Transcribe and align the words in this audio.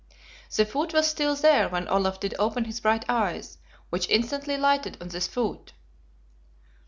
The 0.55 0.65
foot 0.65 0.95
was 0.95 1.05
still 1.07 1.35
there 1.35 1.69
when 1.69 1.87
Olaf 1.87 2.19
did 2.19 2.33
open 2.39 2.65
his 2.65 2.79
bright 2.79 3.05
eyes, 3.07 3.59
which 3.91 4.09
instantly 4.09 4.57
lighted 4.57 4.97
on 4.99 5.09
this 5.09 5.27
foot. 5.27 5.73